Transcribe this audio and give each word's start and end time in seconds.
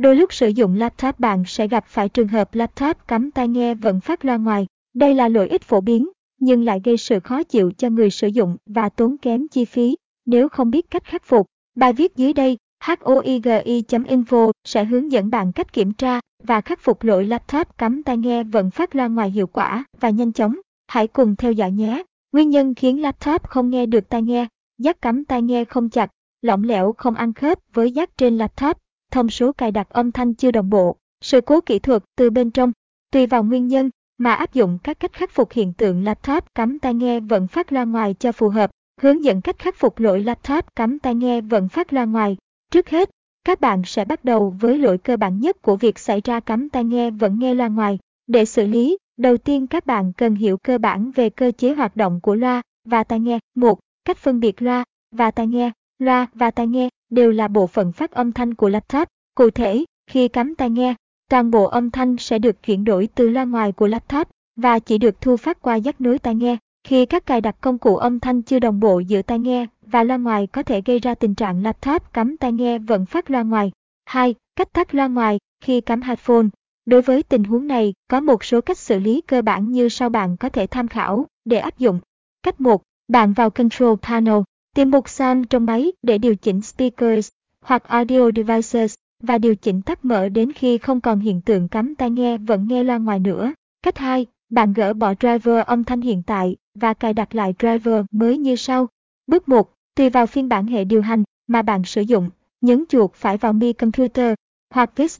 Đôi 0.00 0.16
lúc 0.16 0.32
sử 0.32 0.48
dụng 0.48 0.74
laptop 0.74 1.20
bạn 1.20 1.44
sẽ 1.46 1.68
gặp 1.68 1.84
phải 1.86 2.08
trường 2.08 2.28
hợp 2.28 2.54
laptop 2.54 2.96
cắm 3.08 3.30
tai 3.30 3.48
nghe 3.48 3.74
vẫn 3.74 4.00
phát 4.00 4.24
loa 4.24 4.36
ngoài. 4.36 4.66
Đây 4.94 5.14
là 5.14 5.28
lỗi 5.28 5.48
ít 5.48 5.62
phổ 5.62 5.80
biến, 5.80 6.08
nhưng 6.38 6.64
lại 6.64 6.80
gây 6.84 6.96
sự 6.96 7.20
khó 7.20 7.42
chịu 7.42 7.70
cho 7.78 7.90
người 7.90 8.10
sử 8.10 8.28
dụng 8.28 8.56
và 8.66 8.88
tốn 8.88 9.16
kém 9.18 9.48
chi 9.48 9.64
phí 9.64 9.96
nếu 10.26 10.48
không 10.48 10.70
biết 10.70 10.90
cách 10.90 11.04
khắc 11.04 11.24
phục. 11.24 11.46
Bài 11.76 11.92
viết 11.92 12.16
dưới 12.16 12.32
đây 12.32 12.58
hoigi.info 12.84 14.50
sẽ 14.64 14.84
hướng 14.84 15.12
dẫn 15.12 15.30
bạn 15.30 15.52
cách 15.52 15.72
kiểm 15.72 15.92
tra 15.92 16.20
và 16.42 16.60
khắc 16.60 16.80
phục 16.80 17.04
lỗi 17.04 17.26
laptop 17.26 17.78
cắm 17.78 18.02
tai 18.02 18.16
nghe 18.16 18.44
vẫn 18.44 18.70
phát 18.70 18.96
loa 18.96 19.08
ngoài 19.08 19.30
hiệu 19.30 19.46
quả 19.46 19.84
và 20.00 20.10
nhanh 20.10 20.32
chóng. 20.32 20.56
Hãy 20.88 21.06
cùng 21.06 21.36
theo 21.36 21.52
dõi 21.52 21.72
nhé. 21.72 22.02
Nguyên 22.32 22.50
nhân 22.50 22.74
khiến 22.74 23.02
laptop 23.02 23.48
không 23.48 23.70
nghe 23.70 23.86
được 23.86 24.08
tai 24.08 24.22
nghe, 24.22 24.46
giác 24.78 25.02
cắm 25.02 25.24
tai 25.24 25.42
nghe 25.42 25.64
không 25.64 25.88
chặt, 25.88 26.10
lỏng 26.42 26.64
lẻo 26.64 26.94
không 26.98 27.14
ăn 27.14 27.32
khớp 27.32 27.58
với 27.72 27.92
giác 27.92 28.16
trên 28.16 28.38
laptop, 28.38 28.76
thông 29.10 29.30
số 29.30 29.52
cài 29.52 29.70
đặt 29.70 29.88
âm 29.90 30.12
thanh 30.12 30.34
chưa 30.34 30.50
đồng 30.50 30.70
bộ, 30.70 30.96
sự 31.20 31.40
cố 31.40 31.60
kỹ 31.60 31.78
thuật 31.78 32.02
từ 32.16 32.30
bên 32.30 32.50
trong. 32.50 32.72
Tùy 33.12 33.26
vào 33.26 33.44
nguyên 33.44 33.68
nhân 33.68 33.90
mà 34.18 34.34
áp 34.34 34.54
dụng 34.54 34.78
các 34.82 35.00
cách 35.00 35.12
khắc 35.12 35.30
phục 35.30 35.52
hiện 35.52 35.72
tượng 35.72 36.04
laptop 36.04 36.44
cắm 36.54 36.78
tai 36.78 36.94
nghe 36.94 37.20
vẫn 37.20 37.46
phát 37.46 37.72
loa 37.72 37.84
ngoài 37.84 38.14
cho 38.18 38.32
phù 38.32 38.48
hợp. 38.48 38.70
Hướng 39.00 39.24
dẫn 39.24 39.40
cách 39.40 39.58
khắc 39.58 39.76
phục 39.76 39.98
lỗi 39.98 40.22
laptop 40.22 40.64
cắm 40.76 40.98
tai 40.98 41.14
nghe 41.14 41.40
vẫn 41.40 41.68
phát 41.68 41.92
loa 41.92 42.04
ngoài. 42.04 42.36
Trước 42.70 42.88
hết, 42.88 43.10
các 43.44 43.60
bạn 43.60 43.82
sẽ 43.86 44.04
bắt 44.04 44.24
đầu 44.24 44.56
với 44.60 44.78
lỗi 44.78 44.98
cơ 44.98 45.16
bản 45.16 45.40
nhất 45.40 45.62
của 45.62 45.76
việc 45.76 45.98
xảy 45.98 46.20
ra 46.24 46.40
cắm 46.40 46.68
tai 46.68 46.84
nghe 46.84 47.10
vẫn 47.10 47.38
nghe 47.38 47.54
loa 47.54 47.68
ngoài. 47.68 47.98
Để 48.26 48.44
xử 48.44 48.66
lý, 48.66 48.98
đầu 49.16 49.36
tiên 49.36 49.66
các 49.66 49.86
bạn 49.86 50.12
cần 50.12 50.34
hiểu 50.34 50.56
cơ 50.56 50.78
bản 50.78 51.10
về 51.10 51.30
cơ 51.30 51.52
chế 51.58 51.74
hoạt 51.74 51.96
động 51.96 52.20
của 52.20 52.34
loa 52.34 52.62
và 52.84 53.04
tai 53.04 53.20
nghe. 53.20 53.38
Một, 53.54 53.78
Cách 54.04 54.18
phân 54.18 54.40
biệt 54.40 54.62
loa 54.62 54.84
và 55.10 55.30
tai 55.30 55.46
nghe. 55.46 55.70
Loa 56.00 56.26
và 56.34 56.50
tai 56.50 56.66
nghe 56.66 56.88
đều 57.10 57.30
là 57.30 57.48
bộ 57.48 57.66
phận 57.66 57.92
phát 57.92 58.10
âm 58.10 58.32
thanh 58.32 58.54
của 58.54 58.68
laptop. 58.68 59.08
Cụ 59.34 59.50
thể, 59.50 59.84
khi 60.06 60.28
cắm 60.28 60.54
tai 60.54 60.70
nghe, 60.70 60.94
toàn 61.30 61.50
bộ 61.50 61.64
âm 61.64 61.90
thanh 61.90 62.16
sẽ 62.16 62.38
được 62.38 62.62
chuyển 62.62 62.84
đổi 62.84 63.08
từ 63.14 63.28
loa 63.28 63.44
ngoài 63.44 63.72
của 63.72 63.86
laptop 63.86 64.28
và 64.56 64.78
chỉ 64.78 64.98
được 64.98 65.20
thu 65.20 65.36
phát 65.36 65.62
qua 65.62 65.76
giác 65.76 66.00
nối 66.00 66.18
tai 66.18 66.34
nghe. 66.34 66.56
Khi 66.84 67.06
các 67.06 67.26
cài 67.26 67.40
đặt 67.40 67.56
công 67.60 67.78
cụ 67.78 67.96
âm 67.96 68.20
thanh 68.20 68.42
chưa 68.42 68.58
đồng 68.58 68.80
bộ 68.80 68.98
giữa 68.98 69.22
tai 69.22 69.38
nghe 69.38 69.66
và 69.86 70.04
loa 70.04 70.16
ngoài 70.16 70.46
có 70.46 70.62
thể 70.62 70.82
gây 70.84 70.98
ra 70.98 71.14
tình 71.14 71.34
trạng 71.34 71.62
laptop 71.62 72.12
cắm 72.12 72.36
tai 72.36 72.52
nghe 72.52 72.78
vẫn 72.78 73.06
phát 73.06 73.30
loa 73.30 73.42
ngoài. 73.42 73.72
2. 74.04 74.34
Cách 74.56 74.72
tắt 74.72 74.94
loa 74.94 75.08
ngoài 75.08 75.38
khi 75.64 75.80
cắm 75.80 76.02
headphone. 76.02 76.46
Đối 76.86 77.02
với 77.02 77.22
tình 77.22 77.44
huống 77.44 77.66
này, 77.66 77.94
có 78.08 78.20
một 78.20 78.44
số 78.44 78.60
cách 78.60 78.78
xử 78.78 78.98
lý 78.98 79.20
cơ 79.20 79.42
bản 79.42 79.72
như 79.72 79.88
sau 79.88 80.08
bạn 80.08 80.36
có 80.36 80.48
thể 80.48 80.66
tham 80.66 80.88
khảo 80.88 81.26
để 81.44 81.58
áp 81.58 81.78
dụng. 81.78 82.00
Cách 82.42 82.60
1. 82.60 82.82
Bạn 83.08 83.32
vào 83.32 83.50
Control 83.50 83.94
Panel, 84.02 84.38
tìm 84.74 84.90
mục 84.90 85.08
Sound 85.08 85.46
trong 85.50 85.66
máy 85.66 85.92
để 86.02 86.18
điều 86.18 86.34
chỉnh 86.34 86.62
Speakers 86.62 87.28
hoặc 87.60 87.84
Audio 87.84 88.30
Devices 88.36 88.94
và 89.22 89.38
điều 89.38 89.54
chỉnh 89.54 89.82
tắt 89.82 90.04
mở 90.04 90.28
đến 90.28 90.52
khi 90.52 90.78
không 90.78 91.00
còn 91.00 91.20
hiện 91.20 91.40
tượng 91.40 91.68
cắm 91.68 91.94
tai 91.94 92.10
nghe 92.10 92.38
vẫn 92.38 92.66
nghe 92.68 92.84
loa 92.84 92.98
ngoài 92.98 93.18
nữa. 93.18 93.52
Cách 93.82 93.98
2. 93.98 94.26
Bạn 94.50 94.72
gỡ 94.72 94.92
bỏ 94.92 95.14
driver 95.20 95.64
âm 95.66 95.84
thanh 95.84 96.00
hiện 96.00 96.22
tại 96.22 96.56
và 96.74 96.94
cài 96.94 97.12
đặt 97.12 97.34
lại 97.34 97.54
driver 97.58 98.04
mới 98.10 98.38
như 98.38 98.56
sau. 98.56 98.88
Bước 99.26 99.48
1. 99.48 99.72
Tùy 99.94 100.10
vào 100.10 100.26
phiên 100.26 100.48
bản 100.48 100.66
hệ 100.66 100.84
điều 100.84 101.02
hành 101.02 101.24
mà 101.46 101.62
bạn 101.62 101.84
sử 101.84 102.00
dụng, 102.00 102.30
nhấn 102.60 102.84
chuột 102.88 103.14
phải 103.14 103.36
vào 103.36 103.52
Mi 103.52 103.72
Computer 103.72 104.34
hoặc 104.74 104.90
viết 104.96 105.12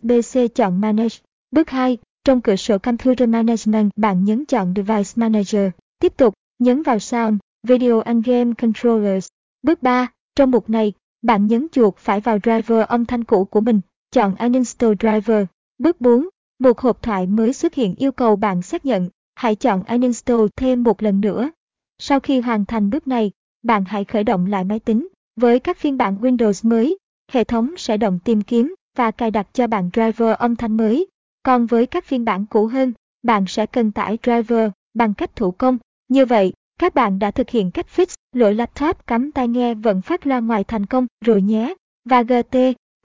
chọn 0.55 0.81
Manage. 0.81 1.17
Bước 1.51 1.71
2. 1.71 1.98
Trong 2.25 2.41
cửa 2.41 2.56
sổ 2.56 2.78
Computer 2.78 3.28
Management 3.28 3.91
bạn 3.97 4.25
nhấn 4.25 4.45
chọn 4.45 4.75
Device 4.77 5.12
Manager. 5.17 5.71
Tiếp 5.98 6.17
tục, 6.17 6.34
nhấn 6.59 6.83
vào 6.83 6.98
Sound, 6.98 7.39
Video 7.62 8.01
and 8.01 8.27
Game 8.27 8.53
Controllers. 8.55 9.28
Bước 9.62 9.83
3. 9.83 10.08
Trong 10.36 10.50
mục 10.50 10.70
này, 10.70 10.92
bạn 11.22 11.47
nhấn 11.47 11.66
chuột 11.72 11.97
phải 11.97 12.20
vào 12.20 12.39
driver 12.42 12.86
âm 12.89 13.05
thanh 13.05 13.25
cũ 13.25 13.44
của 13.44 13.61
mình, 13.61 13.80
chọn 14.12 14.34
Uninstall 14.34 14.94
Driver. 15.00 15.44
Bước 15.78 16.00
4. 16.00 16.28
Một 16.58 16.80
hộp 16.80 17.03
thoại 17.03 17.27
mới 17.27 17.53
xuất 17.53 17.75
hiện 17.75 17.94
yêu 17.94 18.12
cầu 18.12 18.36
bạn 18.36 18.62
xác 18.62 18.86
nhận, 18.86 19.08
hãy 19.34 19.55
chọn 19.55 19.83
Uninstall 19.83 20.47
thêm 20.56 20.83
một 20.83 21.03
lần 21.03 21.20
nữa. 21.20 21.50
Sau 21.98 22.20
khi 22.20 22.41
hoàn 22.41 22.65
thành 22.65 22.91
bước 22.91 23.09
này, 23.09 23.31
bạn 23.62 23.84
hãy 23.84 24.04
khởi 24.04 24.25
động 24.25 24.47
lại 24.47 24.65
máy 24.65 24.78
tính. 24.78 25.09
Với 25.37 25.59
các 25.59 25.78
phiên 25.78 25.97
bản 25.97 26.16
Windows 26.21 26.69
mới, 26.69 26.98
hệ 27.32 27.44
thống 27.44 27.75
sẽ 27.77 27.97
động 27.97 28.19
tìm 28.25 28.42
kiếm 28.42 28.75
và 28.97 29.10
cài 29.10 29.31
đặt 29.31 29.47
cho 29.53 29.66
bạn 29.66 29.91
driver 29.92 30.37
âm 30.37 30.56
thanh 30.56 30.77
mới. 30.77 31.06
Còn 31.42 31.66
với 31.66 31.87
các 31.87 32.04
phiên 32.04 32.25
bản 32.25 32.47
cũ 32.47 32.66
hơn, 32.66 32.92
bạn 33.22 33.44
sẽ 33.47 33.66
cần 33.66 33.92
tải 33.92 34.19
driver 34.22 34.71
bằng 34.94 35.15
cách 35.15 35.37
thủ 35.37 35.50
công. 35.50 35.78
Như 36.09 36.27
vậy, 36.27 36.53
các 36.80 36.94
bạn 36.94 37.18
đã 37.18 37.30
thực 37.30 37.50
hiện 37.50 37.70
cách 37.70 37.86
fix 37.96 38.06
lỗi 38.32 38.54
laptop 38.54 39.06
cắm 39.06 39.32
tai 39.32 39.48
nghe 39.48 39.74
vẫn 39.74 40.02
phát 40.02 40.26
loa 40.26 40.41
ngoài 40.41 40.64
thành 40.64 40.86
công 40.86 41.06
rồi 41.24 41.42
nhé. 41.42 41.74
Và 42.04 42.22
GT, 42.22 42.56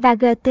và 0.03 0.15
GT, 0.15 0.49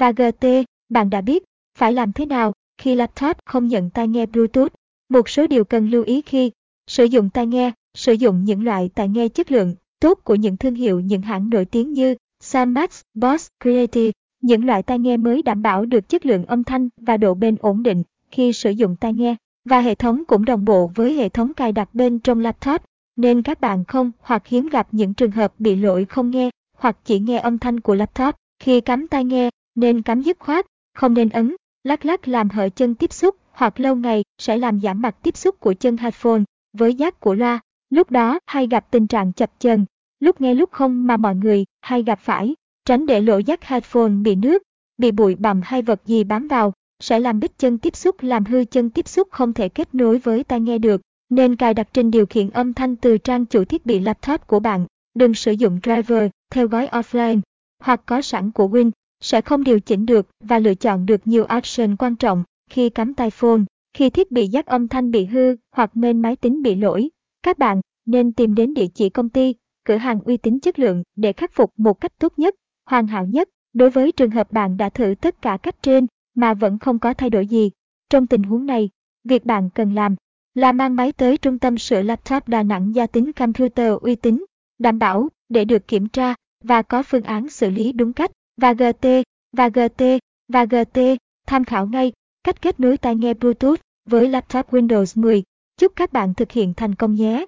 và 0.00 0.12
GT, 0.12 0.46
bạn 0.88 1.10
đã 1.10 1.20
biết 1.20 1.44
phải 1.78 1.92
làm 1.92 2.12
thế 2.12 2.26
nào 2.26 2.52
khi 2.78 2.94
laptop 2.94 3.36
không 3.44 3.68
nhận 3.68 3.90
tai 3.90 4.08
nghe 4.08 4.26
Bluetooth. 4.26 4.72
Một 5.08 5.28
số 5.28 5.46
điều 5.46 5.64
cần 5.64 5.90
lưu 5.90 6.04
ý 6.04 6.22
khi 6.22 6.50
sử 6.86 7.04
dụng 7.04 7.30
tai 7.30 7.46
nghe, 7.46 7.72
sử 7.96 8.12
dụng 8.12 8.44
những 8.44 8.64
loại 8.64 8.90
tai 8.94 9.08
nghe 9.08 9.28
chất 9.28 9.52
lượng 9.52 9.74
tốt 10.00 10.20
của 10.24 10.34
những 10.34 10.56
thương 10.56 10.74
hiệu 10.74 11.00
những 11.00 11.22
hãng 11.22 11.50
nổi 11.50 11.64
tiếng 11.64 11.92
như 11.92 12.14
Sanmax, 12.40 13.00
Boss, 13.14 13.48
Creative. 13.62 14.12
Những 14.42 14.66
loại 14.66 14.82
tai 14.82 14.98
nghe 14.98 15.16
mới 15.16 15.42
đảm 15.42 15.62
bảo 15.62 15.86
được 15.86 16.08
chất 16.08 16.26
lượng 16.26 16.46
âm 16.46 16.64
thanh 16.64 16.88
và 16.96 17.16
độ 17.16 17.34
bền 17.34 17.56
ổn 17.60 17.82
định 17.82 18.02
khi 18.30 18.52
sử 18.52 18.70
dụng 18.70 18.96
tai 18.96 19.12
nghe 19.12 19.36
và 19.64 19.80
hệ 19.80 19.94
thống 19.94 20.24
cũng 20.24 20.44
đồng 20.44 20.64
bộ 20.64 20.90
với 20.94 21.14
hệ 21.14 21.28
thống 21.28 21.54
cài 21.54 21.72
đặt 21.72 21.94
bên 21.94 22.18
trong 22.18 22.40
laptop, 22.40 22.82
nên 23.16 23.42
các 23.42 23.60
bạn 23.60 23.84
không 23.84 24.10
hoặc 24.20 24.46
hiếm 24.46 24.68
gặp 24.68 24.88
những 24.92 25.14
trường 25.14 25.30
hợp 25.30 25.52
bị 25.58 25.76
lỗi 25.76 26.04
không 26.04 26.30
nghe 26.30 26.50
hoặc 26.78 26.96
chỉ 27.04 27.18
nghe 27.18 27.38
âm 27.38 27.58
thanh 27.58 27.80
của 27.80 27.94
laptop. 27.94 28.34
Khi 28.58 28.80
cắm 28.80 29.08
tai 29.08 29.24
nghe, 29.24 29.50
nên 29.74 30.02
cắm 30.02 30.22
dứt 30.22 30.38
khoát, 30.38 30.66
không 30.94 31.14
nên 31.14 31.28
ấn, 31.28 31.56
lắc 31.84 32.06
lắc 32.06 32.28
làm 32.28 32.50
hở 32.50 32.68
chân 32.68 32.94
tiếp 32.94 33.12
xúc 33.12 33.36
hoặc 33.52 33.80
lâu 33.80 33.96
ngày 33.96 34.22
sẽ 34.38 34.56
làm 34.56 34.80
giảm 34.80 35.02
mặt 35.02 35.16
tiếp 35.22 35.36
xúc 35.36 35.60
của 35.60 35.74
chân 35.74 35.96
headphone 35.96 36.42
với 36.72 36.94
giác 36.94 37.20
của 37.20 37.34
loa. 37.34 37.60
Lúc 37.90 38.10
đó 38.10 38.38
hay 38.46 38.66
gặp 38.66 38.90
tình 38.90 39.06
trạng 39.06 39.32
chập 39.32 39.50
chờn, 39.58 39.84
lúc 40.20 40.40
nghe 40.40 40.54
lúc 40.54 40.72
không 40.72 41.06
mà 41.06 41.16
mọi 41.16 41.34
người 41.34 41.64
hay 41.80 42.02
gặp 42.02 42.18
phải. 42.22 42.54
Tránh 42.84 43.06
để 43.06 43.20
lỗ 43.20 43.38
giác 43.38 43.64
headphone 43.64 44.08
bị 44.08 44.34
nước, 44.34 44.62
bị 44.98 45.10
bụi 45.10 45.34
bặm 45.34 45.60
hay 45.64 45.82
vật 45.82 46.00
gì 46.06 46.24
bám 46.24 46.48
vào, 46.48 46.72
sẽ 47.00 47.20
làm 47.20 47.40
bít 47.40 47.58
chân 47.58 47.78
tiếp 47.78 47.96
xúc 47.96 48.16
làm 48.20 48.44
hư 48.44 48.64
chân 48.64 48.90
tiếp 48.90 49.08
xúc 49.08 49.28
không 49.30 49.52
thể 49.52 49.68
kết 49.68 49.94
nối 49.94 50.18
với 50.18 50.44
tai 50.44 50.60
nghe 50.60 50.78
được. 50.78 51.00
Nên 51.30 51.56
cài 51.56 51.74
đặt 51.74 51.88
trình 51.92 52.10
điều 52.10 52.26
khiển 52.26 52.50
âm 52.50 52.74
thanh 52.74 52.96
từ 52.96 53.18
trang 53.18 53.46
chủ 53.46 53.64
thiết 53.64 53.86
bị 53.86 54.00
laptop 54.00 54.46
của 54.46 54.60
bạn. 54.60 54.86
Đừng 55.14 55.34
sử 55.34 55.52
dụng 55.52 55.78
driver 55.82 56.30
theo 56.50 56.68
gói 56.68 56.86
offline 56.86 57.40
hoặc 57.82 58.02
có 58.06 58.22
sẵn 58.22 58.50
của 58.50 58.68
Win 58.68 58.90
sẽ 59.20 59.40
không 59.40 59.64
điều 59.64 59.80
chỉnh 59.80 60.06
được 60.06 60.26
và 60.40 60.58
lựa 60.58 60.74
chọn 60.74 61.06
được 61.06 61.26
nhiều 61.26 61.46
option 61.56 61.96
quan 61.96 62.16
trọng 62.16 62.44
khi 62.70 62.90
cắm 62.90 63.14
tai 63.14 63.30
phone. 63.30 63.60
Khi 63.92 64.10
thiết 64.10 64.30
bị 64.30 64.46
giác 64.46 64.66
âm 64.66 64.88
thanh 64.88 65.10
bị 65.10 65.24
hư 65.24 65.56
hoặc 65.72 65.96
main 65.96 66.22
máy 66.22 66.36
tính 66.36 66.62
bị 66.62 66.74
lỗi, 66.74 67.10
các 67.42 67.58
bạn 67.58 67.80
nên 68.06 68.32
tìm 68.32 68.54
đến 68.54 68.74
địa 68.74 68.86
chỉ 68.94 69.08
công 69.08 69.28
ty, 69.28 69.54
cửa 69.84 69.96
hàng 69.96 70.20
uy 70.20 70.36
tín 70.36 70.60
chất 70.60 70.78
lượng 70.78 71.02
để 71.16 71.32
khắc 71.32 71.52
phục 71.52 71.72
một 71.76 72.00
cách 72.00 72.12
tốt 72.18 72.32
nhất, 72.36 72.54
hoàn 72.86 73.06
hảo 73.06 73.26
nhất. 73.26 73.48
Đối 73.72 73.90
với 73.90 74.12
trường 74.12 74.30
hợp 74.30 74.52
bạn 74.52 74.76
đã 74.76 74.88
thử 74.88 75.14
tất 75.20 75.42
cả 75.42 75.56
cách 75.56 75.82
trên 75.82 76.06
mà 76.34 76.54
vẫn 76.54 76.78
không 76.78 76.98
có 76.98 77.14
thay 77.14 77.30
đổi 77.30 77.46
gì, 77.46 77.70
trong 78.10 78.26
tình 78.26 78.42
huống 78.42 78.66
này, 78.66 78.90
việc 79.24 79.44
bạn 79.44 79.70
cần 79.74 79.94
làm 79.94 80.16
là 80.54 80.72
mang 80.72 80.96
máy 80.96 81.12
tới 81.12 81.36
trung 81.36 81.58
tâm 81.58 81.78
sửa 81.78 82.02
laptop 82.02 82.48
Đà 82.48 82.62
Nẵng 82.62 82.94
gia 82.94 83.06
tính 83.06 83.32
computer 83.32 83.92
uy 84.00 84.16
tín, 84.16 84.44
đảm 84.78 84.98
bảo 84.98 85.28
để 85.48 85.64
được 85.64 85.88
kiểm 85.88 86.08
tra 86.08 86.34
và 86.64 86.82
có 86.82 87.02
phương 87.02 87.22
án 87.22 87.48
xử 87.48 87.70
lý 87.70 87.92
đúng 87.92 88.12
cách 88.12 88.30
và 88.56 88.72
GT 88.72 89.06
và 89.52 89.68
GT 89.68 90.02
và 90.48 90.64
GT 90.64 91.00
tham 91.46 91.64
khảo 91.64 91.86
ngay 91.86 92.12
cách 92.44 92.62
kết 92.62 92.80
nối 92.80 92.96
tai 92.96 93.16
nghe 93.16 93.34
Bluetooth 93.34 93.80
với 94.08 94.28
laptop 94.28 94.70
Windows 94.70 95.22
10. 95.22 95.42
Chúc 95.76 95.92
các 95.96 96.12
bạn 96.12 96.34
thực 96.34 96.52
hiện 96.52 96.74
thành 96.74 96.94
công 96.94 97.14
nhé. 97.14 97.46